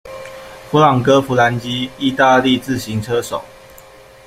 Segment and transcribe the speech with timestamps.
[0.71, 3.39] 佛朗哥·弗兰基，意大利自行车手。